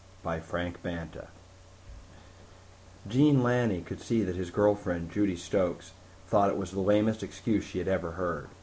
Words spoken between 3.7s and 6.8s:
could see that his girl friend, Judy Stokes, thought it was the